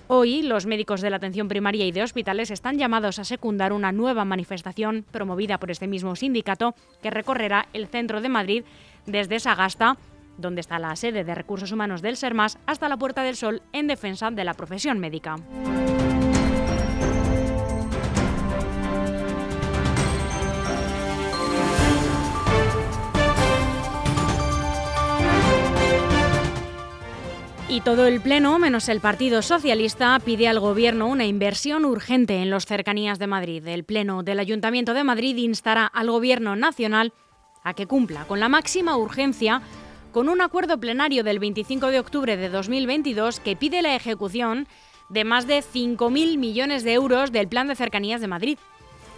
Hoy, 0.09 0.41
los 0.41 0.65
médicos 0.65 1.01
de 1.01 1.09
la 1.09 1.17
atención 1.17 1.49
primaria 1.49 1.85
y 1.85 1.91
de 1.91 2.01
hospitales 2.01 2.49
están 2.49 2.77
llamados 2.77 3.19
a 3.19 3.25
secundar 3.25 3.73
una 3.73 3.91
nueva 3.91 4.23
manifestación 4.23 5.05
promovida 5.11 5.57
por 5.57 5.69
este 5.69 5.85
mismo 5.85 6.15
sindicato 6.15 6.75
que 7.01 7.09
recorrerá 7.09 7.67
el 7.73 7.87
centro 7.87 8.21
de 8.21 8.29
Madrid 8.29 8.63
desde 9.05 9.41
Sagasta, 9.41 9.97
donde 10.37 10.61
está 10.61 10.79
la 10.79 10.95
sede 10.95 11.25
de 11.25 11.35
recursos 11.35 11.73
humanos 11.73 12.01
del 12.01 12.15
SERMAS, 12.15 12.57
hasta 12.67 12.87
la 12.87 12.95
Puerta 12.95 13.21
del 13.23 13.35
Sol 13.35 13.61
en 13.73 13.87
defensa 13.87 14.31
de 14.31 14.45
la 14.45 14.53
profesión 14.53 14.97
médica. 14.99 15.35
Y 27.69 27.81
todo 27.81 28.07
el 28.07 28.21
Pleno, 28.21 28.57
menos 28.59 28.87
el 28.87 29.01
Partido 29.01 29.41
Socialista, 29.41 30.17
pide 30.23 30.47
al 30.47 30.61
Gobierno 30.61 31.07
una 31.07 31.25
inversión 31.25 31.83
urgente 31.83 32.37
en 32.37 32.49
los 32.49 32.65
cercanías 32.65 33.19
de 33.19 33.27
Madrid. 33.27 33.67
El 33.67 33.83
Pleno 33.83 34.23
del 34.23 34.39
Ayuntamiento 34.39 34.93
de 34.93 35.03
Madrid 35.03 35.35
instará 35.35 35.85
al 35.85 36.09
Gobierno 36.09 36.55
Nacional 36.55 37.11
a 37.65 37.73
que 37.73 37.85
cumpla 37.85 38.23
con 38.23 38.39
la 38.39 38.47
máxima 38.47 38.95
urgencia 38.95 39.61
con 40.13 40.29
un 40.29 40.39
acuerdo 40.39 40.79
plenario 40.79 41.25
del 41.25 41.39
25 41.39 41.87
de 41.87 41.99
octubre 41.99 42.37
de 42.37 42.47
2022 42.47 43.41
que 43.41 43.57
pide 43.57 43.81
la 43.81 43.95
ejecución 43.95 44.65
de 45.09 45.25
más 45.25 45.45
de 45.45 45.59
5.000 45.59 46.37
millones 46.37 46.85
de 46.85 46.93
euros 46.93 47.33
del 47.33 47.49
Plan 47.49 47.67
de 47.67 47.75
Cercanías 47.75 48.21
de 48.21 48.27
Madrid. 48.27 48.57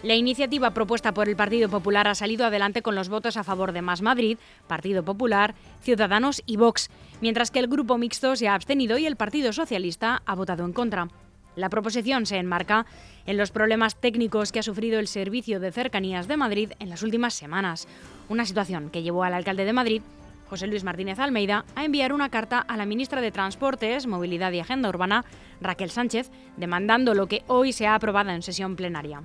La 0.02 0.16
iniciativa 0.16 0.72
propuesta 0.72 1.14
por 1.14 1.28
el 1.28 1.36
Partido 1.36 1.68
Popular 1.68 2.08
ha 2.08 2.16
salido 2.16 2.46
adelante 2.46 2.82
con 2.82 2.96
los 2.96 3.10
votos 3.10 3.36
a 3.36 3.44
favor 3.44 3.74
de 3.74 3.82
Más 3.82 4.02
Madrid, 4.02 4.38
Partido 4.66 5.04
Popular, 5.04 5.56
Ciudadanos 5.82 6.42
y 6.46 6.56
Vox, 6.56 6.90
mientras 7.20 7.52
que 7.52 7.60
el 7.60 7.68
Grupo 7.68 7.98
Mixto 7.98 8.38
se 8.38 8.48
ha 8.48 8.56
abstenido 8.56 8.98
y 8.98 9.06
el 9.06 9.18
Partido 9.18 9.52
Socialista 9.52 10.22
ha 10.26 10.36
votado 10.36 10.64
en 10.64 10.72
contra. 10.72 11.10
La 11.58 11.68
proposición 11.68 12.26
se 12.26 12.38
enmarca 12.38 12.86
en 13.26 13.36
los 13.36 13.52
problemas 13.52 13.98
técnicos 13.98 14.54
que 14.54 14.60
ha 14.60 14.64
sufrido 14.64 15.00
el 15.00 15.08
Servicio 15.08 15.60
de 15.60 15.74
Cercanías 15.74 16.30
de 16.30 16.38
Madrid 16.38 16.72
en 16.80 16.90
las 16.90 17.04
últimas 17.04 17.34
semanas, 17.34 17.86
una 18.30 18.46
situación 18.46 18.92
que 18.92 19.04
llevó 19.04 19.26
al 19.26 19.34
alcalde 19.34 19.66
de 19.66 19.74
Madrid, 19.74 20.02
José 20.50 20.68
Luis 20.68 20.86
Martínez 20.86 21.20
Almeida, 21.20 21.66
a 21.76 21.84
enviar 21.84 22.14
una 22.14 22.30
carta 22.30 22.60
a 22.60 22.78
la 22.78 22.86
ministra 22.86 23.20
de 23.20 23.34
Transportes, 23.34 24.08
Movilidad 24.08 24.54
y 24.54 24.62
Agenda 24.62 24.88
Urbana, 24.88 25.26
Raquel 25.60 25.92
Sánchez, 25.92 26.32
demandando 26.56 27.14
lo 27.14 27.28
que 27.28 27.44
hoy 27.48 27.74
se 27.74 27.86
ha 27.86 27.96
aprobado 27.96 28.30
en 28.30 28.44
sesión 28.44 28.78
plenaria. 28.78 29.24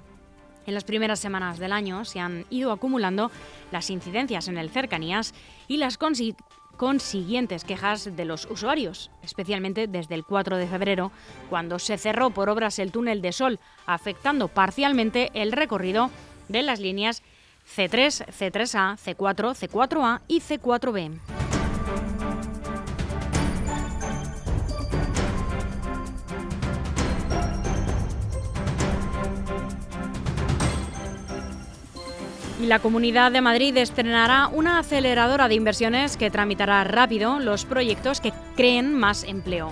En 0.66 0.74
las 0.74 0.84
primeras 0.84 1.20
semanas 1.20 1.58
del 1.58 1.72
año 1.72 2.04
se 2.04 2.20
han 2.20 2.46
ido 2.50 2.72
acumulando 2.72 3.30
las 3.70 3.90
incidencias 3.90 4.48
en 4.48 4.56
el 4.56 4.70
cercanías 4.70 5.34
y 5.68 5.76
las 5.76 5.98
consiguientes 6.76 7.64
quejas 7.64 8.16
de 8.16 8.24
los 8.24 8.46
usuarios, 8.46 9.10
especialmente 9.22 9.86
desde 9.86 10.14
el 10.14 10.24
4 10.24 10.56
de 10.56 10.66
febrero, 10.66 11.12
cuando 11.50 11.78
se 11.78 11.98
cerró 11.98 12.30
por 12.30 12.48
obras 12.48 12.78
el 12.78 12.92
túnel 12.92 13.20
de 13.20 13.32
Sol, 13.32 13.60
afectando 13.86 14.48
parcialmente 14.48 15.30
el 15.34 15.52
recorrido 15.52 16.10
de 16.48 16.62
las 16.62 16.80
líneas 16.80 17.22
C3, 17.76 18.26
C3A, 18.26 18.96
C4, 18.96 19.54
C4A 19.54 20.20
y 20.28 20.40
C4B. 20.40 21.43
Y 32.64 32.66
la 32.66 32.78
Comunidad 32.78 33.30
de 33.30 33.42
Madrid 33.42 33.76
estrenará 33.76 34.48
una 34.48 34.78
aceleradora 34.78 35.48
de 35.48 35.54
inversiones 35.54 36.16
que 36.16 36.30
tramitará 36.30 36.82
rápido 36.82 37.38
los 37.38 37.66
proyectos 37.66 38.22
que 38.22 38.32
creen 38.56 38.94
más 38.94 39.24
empleo. 39.24 39.68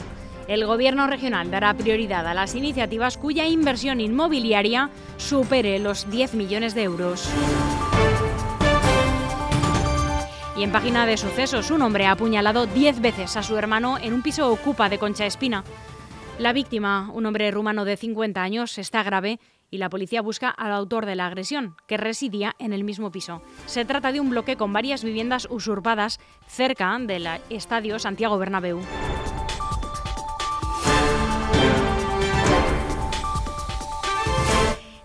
El 0.46 0.66
Gobierno 0.66 1.06
regional 1.06 1.50
dará 1.50 1.72
prioridad 1.72 2.26
a 2.26 2.34
las 2.34 2.54
iniciativas 2.54 3.16
cuya 3.16 3.46
inversión 3.46 3.98
inmobiliaria 4.02 4.90
supere 5.16 5.78
los 5.78 6.10
10 6.10 6.34
millones 6.34 6.74
de 6.74 6.82
euros. 6.82 7.30
Y 10.54 10.62
en 10.62 10.70
página 10.70 11.06
de 11.06 11.16
sucesos, 11.16 11.70
un 11.70 11.80
hombre 11.80 12.04
ha 12.04 12.10
apuñalado 12.10 12.66
10 12.66 13.00
veces 13.00 13.38
a 13.38 13.42
su 13.42 13.56
hermano 13.56 13.96
en 13.96 14.12
un 14.12 14.20
piso 14.20 14.52
ocupa 14.52 14.90
de 14.90 14.98
Concha 14.98 15.24
Espina. 15.24 15.64
La 16.38 16.52
víctima, 16.52 17.10
un 17.14 17.24
hombre 17.24 17.50
rumano 17.52 17.86
de 17.86 17.96
50 17.96 18.42
años, 18.42 18.76
está 18.76 19.02
grave 19.02 19.38
y 19.72 19.78
la 19.78 19.88
policía 19.88 20.22
busca 20.22 20.50
al 20.50 20.70
autor 20.70 21.06
de 21.06 21.16
la 21.16 21.26
agresión, 21.26 21.74
que 21.88 21.96
residía 21.96 22.54
en 22.60 22.72
el 22.72 22.84
mismo 22.84 23.10
piso. 23.10 23.42
Se 23.66 23.84
trata 23.84 24.12
de 24.12 24.20
un 24.20 24.30
bloque 24.30 24.56
con 24.56 24.72
varias 24.72 25.02
viviendas 25.02 25.48
usurpadas 25.50 26.20
cerca 26.46 26.96
del 27.00 27.26
estadio 27.48 27.98
Santiago 27.98 28.38
Bernabéu. 28.38 28.80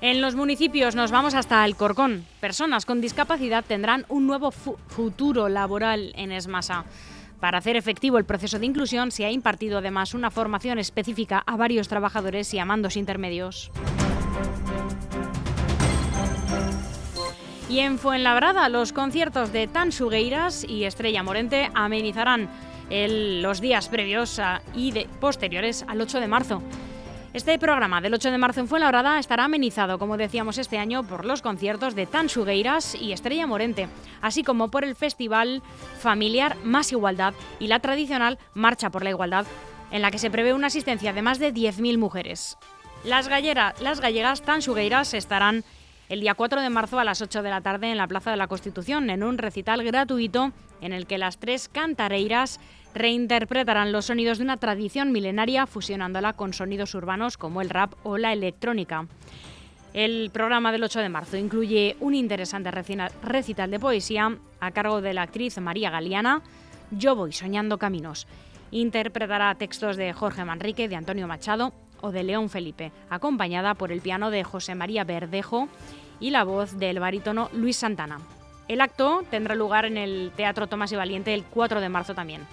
En 0.01 0.21
los 0.21 0.35
municipios 0.35 0.95
nos 0.95 1.11
vamos 1.11 1.33
hasta 1.33 1.63
Alcorcón. 1.63 2.25
Personas 2.41 2.85
con 2.85 2.99
discapacidad 2.99 3.63
tendrán 3.65 4.05
un 4.09 4.27
nuevo 4.27 4.51
futuro 4.51 5.47
laboral 5.47 6.11
en 6.15 6.33
Esmasa. 6.33 6.85
Para 7.39 7.59
hacer 7.59 7.77
efectivo 7.77 8.17
el 8.17 8.25
proceso 8.25 8.59
de 8.59 8.65
inclusión 8.65 9.11
se 9.11 9.25
ha 9.25 9.31
impartido 9.31 9.77
además 9.77 10.13
una 10.13 10.31
formación 10.31 10.77
específica 10.77 11.41
a 11.45 11.55
varios 11.55 11.87
trabajadores 11.87 12.53
y 12.53 12.59
a 12.59 12.65
mandos 12.65 12.97
intermedios. 12.97 13.71
Y 17.69 17.79
en 17.79 17.99
Fuenlabrada, 17.99 18.69
los 18.69 18.93
conciertos 18.93 19.51
de 19.51 19.67
Tan 19.67 19.91
Sugueiras 19.91 20.63
y 20.63 20.85
Estrella 20.85 21.21
Morente 21.21 21.69
amenizarán 21.73 22.49
los 22.89 23.59
días 23.59 23.89
previos 23.89 24.39
y 24.73 24.93
posteriores 25.19 25.83
al 25.85 25.99
8 25.99 26.21
de 26.21 26.27
marzo. 26.27 26.61
Este 27.33 27.59
programa 27.59 27.99
del 27.99 28.13
8 28.13 28.31
de 28.31 28.37
marzo 28.37 28.61
en 28.61 28.69
Fuenlabrada 28.69 29.19
estará 29.19 29.43
amenizado, 29.43 29.99
como 29.99 30.15
decíamos 30.15 30.57
este 30.57 30.77
año, 30.77 31.03
por 31.03 31.25
los 31.25 31.41
conciertos 31.41 31.93
de 31.93 32.05
Tan 32.05 32.29
Sugueiras 32.29 32.95
y 32.95 33.11
Estrella 33.11 33.45
Morente, 33.45 33.89
así 34.21 34.43
como 34.43 34.71
por 34.71 34.85
el 34.85 34.95
festival 34.95 35.61
familiar 35.99 36.55
Más 36.63 36.93
Igualdad 36.93 37.33
y 37.59 37.67
la 37.67 37.79
tradicional 37.79 38.39
Marcha 38.53 38.89
por 38.89 39.03
la 39.03 39.09
Igualdad, 39.09 39.45
en 39.91 40.01
la 40.01 40.09
que 40.09 40.19
se 40.19 40.31
prevé 40.31 40.53
una 40.53 40.67
asistencia 40.67 41.11
de 41.11 41.21
más 41.21 41.37
de 41.37 41.53
10.000 41.53 41.97
mujeres. 41.97 42.57
Las, 43.03 43.29
las 43.81 43.99
gallegas 43.99 44.41
Tan 44.41 44.61
Sugueiras 44.61 45.13
estarán 45.13 45.65
el 46.09 46.21
día 46.21 46.35
4 46.35 46.61
de 46.61 46.69
marzo 46.69 46.99
a 46.99 47.03
las 47.03 47.21
8 47.21 47.43
de 47.43 47.49
la 47.49 47.61
tarde 47.61 47.91
en 47.91 47.97
la 47.97 48.07
Plaza 48.07 48.31
de 48.31 48.37
la 48.37 48.47
Constitución, 48.47 49.09
en 49.09 49.23
un 49.23 49.37
recital 49.37 49.83
gratuito 49.83 50.53
en 50.79 50.93
el 50.93 51.05
que 51.05 51.17
las 51.17 51.37
tres 51.37 51.67
cantareiras 51.67 52.59
reinterpretarán 52.93 53.91
los 53.91 54.05
sonidos 54.05 54.37
de 54.37 54.45
una 54.45 54.57
tradición 54.57 55.11
milenaria 55.11 55.67
fusionándola 55.67 56.33
con 56.33 56.53
sonidos 56.53 56.95
urbanos 56.95 57.37
como 57.37 57.61
el 57.61 57.69
rap 57.69 57.93
o 58.03 58.17
la 58.17 58.31
electrónica. 58.31 59.07
El 59.93 60.29
programa 60.31 60.71
del 60.71 60.83
8 60.83 60.99
de 60.99 61.09
marzo 61.09 61.37
incluye 61.37 61.97
un 61.99 62.13
interesante 62.13 62.71
recital 62.71 63.71
de 63.71 63.79
poesía 63.79 64.37
a 64.59 64.71
cargo 64.71 65.01
de 65.01 65.13
la 65.13 65.23
actriz 65.23 65.57
María 65.59 65.89
Galeana, 65.89 66.41
Yo 66.91 67.15
voy 67.15 67.33
soñando 67.33 67.77
caminos. 67.77 68.27
Interpretará 68.71 69.55
textos 69.55 69.97
de 69.97 70.13
Jorge 70.13 70.45
Manrique, 70.45 70.87
de 70.87 70.95
Antonio 70.95 71.27
Machado 71.27 71.73
o 72.01 72.11
de 72.11 72.23
León 72.23 72.49
Felipe, 72.49 72.91
acompañada 73.09 73.73
por 73.73 73.91
el 73.91 74.01
piano 74.01 74.31
de 74.31 74.43
José 74.43 74.75
María 74.75 75.03
Verdejo 75.03 75.67
y 76.19 76.31
la 76.31 76.43
voz 76.43 76.77
del 76.77 76.99
barítono 76.99 77.49
Luis 77.53 77.77
Santana. 77.77 78.19
El 78.67 78.81
acto 78.81 79.23
tendrá 79.29 79.55
lugar 79.55 79.85
en 79.85 79.97
el 79.97 80.31
Teatro 80.35 80.67
Tomás 80.67 80.91
y 80.91 80.95
Valiente 80.95 81.33
el 81.33 81.43
4 81.43 81.79
de 81.79 81.89
marzo 81.89 82.13
también. 82.13 82.45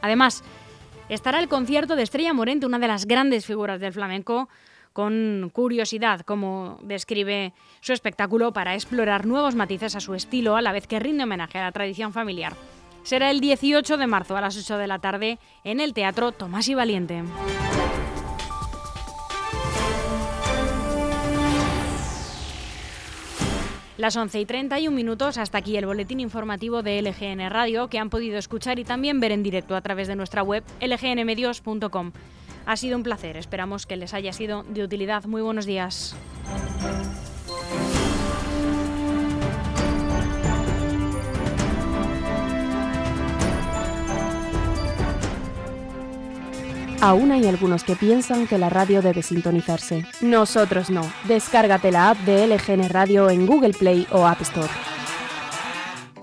Además, 0.00 0.42
estará 1.08 1.38
el 1.38 1.48
concierto 1.48 1.96
de 1.96 2.02
Estrella 2.02 2.32
Morente, 2.32 2.66
una 2.66 2.78
de 2.78 2.88
las 2.88 3.06
grandes 3.06 3.46
figuras 3.46 3.80
del 3.80 3.92
flamenco, 3.92 4.48
con 4.92 5.50
curiosidad, 5.52 6.22
como 6.22 6.78
describe 6.82 7.52
su 7.80 7.92
espectáculo, 7.92 8.52
para 8.52 8.74
explorar 8.74 9.26
nuevos 9.26 9.54
matices 9.54 9.94
a 9.94 10.00
su 10.00 10.14
estilo, 10.14 10.56
a 10.56 10.62
la 10.62 10.72
vez 10.72 10.88
que 10.88 10.98
rinde 10.98 11.24
homenaje 11.24 11.58
a 11.58 11.64
la 11.64 11.72
tradición 11.72 12.12
familiar. 12.12 12.54
Será 13.04 13.30
el 13.30 13.40
18 13.40 13.96
de 13.96 14.06
marzo 14.06 14.36
a 14.36 14.40
las 14.40 14.56
8 14.56 14.76
de 14.76 14.86
la 14.86 14.98
tarde 14.98 15.38
en 15.62 15.80
el 15.80 15.94
Teatro 15.94 16.32
Tomás 16.32 16.68
y 16.68 16.74
Valiente. 16.74 17.22
Las 23.98 24.16
11 24.16 24.38
y 24.38 24.46
31 24.46 24.94
minutos, 24.94 25.38
hasta 25.38 25.58
aquí 25.58 25.76
el 25.76 25.84
boletín 25.84 26.20
informativo 26.20 26.84
de 26.84 27.02
LGN 27.02 27.50
Radio 27.50 27.88
que 27.88 27.98
han 27.98 28.10
podido 28.10 28.38
escuchar 28.38 28.78
y 28.78 28.84
también 28.84 29.18
ver 29.18 29.32
en 29.32 29.42
directo 29.42 29.74
a 29.74 29.80
través 29.80 30.06
de 30.06 30.14
nuestra 30.14 30.44
web 30.44 30.62
lgnmedios.com. 30.80 32.12
Ha 32.64 32.76
sido 32.76 32.96
un 32.96 33.02
placer, 33.02 33.36
esperamos 33.36 33.86
que 33.86 33.96
les 33.96 34.14
haya 34.14 34.32
sido 34.32 34.62
de 34.62 34.84
utilidad. 34.84 35.24
Muy 35.24 35.42
buenos 35.42 35.66
días. 35.66 36.14
Aún 47.00 47.30
hay 47.30 47.46
algunos 47.46 47.84
que 47.84 47.94
piensan 47.94 48.48
que 48.48 48.58
la 48.58 48.70
radio 48.70 49.02
debe 49.02 49.22
sintonizarse. 49.22 50.04
Nosotros 50.20 50.90
no. 50.90 51.02
Descárgate 51.28 51.92
la 51.92 52.10
app 52.10 52.18
de 52.18 52.48
LGN 52.48 52.88
Radio 52.88 53.30
en 53.30 53.46
Google 53.46 53.72
Play 53.72 54.04
o 54.10 54.26
App 54.26 54.40
Store. 54.40 54.68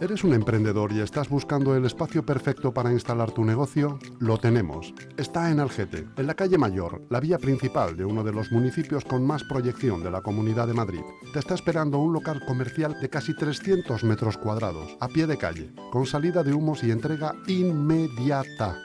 ¿Eres 0.01 0.25
un 0.25 0.33
emprendedor 0.33 0.91
y 0.91 0.99
estás 0.99 1.29
buscando 1.29 1.73
el 1.73 1.85
espacio 1.85 2.25
perfecto 2.25 2.73
para 2.73 2.91
instalar 2.91 3.31
tu 3.31 3.45
negocio? 3.45 3.97
Lo 4.19 4.37
tenemos. 4.37 4.93
Está 5.15 5.49
en 5.49 5.61
Algete, 5.61 6.05
en 6.17 6.27
la 6.27 6.33
calle 6.33 6.57
Mayor, 6.57 7.01
la 7.09 7.21
vía 7.21 7.37
principal 7.37 7.95
de 7.95 8.03
uno 8.03 8.21
de 8.25 8.33
los 8.33 8.51
municipios 8.51 9.05
con 9.05 9.25
más 9.25 9.45
proyección 9.45 10.03
de 10.03 10.11
la 10.11 10.21
Comunidad 10.21 10.67
de 10.67 10.73
Madrid. 10.73 11.01
Te 11.31 11.39
está 11.39 11.53
esperando 11.53 11.99
un 11.99 12.11
local 12.11 12.41
comercial 12.45 12.99
de 12.99 13.09
casi 13.09 13.33
300 13.33 14.03
metros 14.03 14.37
cuadrados, 14.37 14.97
a 14.99 15.07
pie 15.07 15.25
de 15.25 15.37
calle, 15.37 15.71
con 15.93 16.05
salida 16.05 16.43
de 16.43 16.53
humos 16.53 16.83
y 16.83 16.91
entrega 16.91 17.33
inmediata 17.47 18.84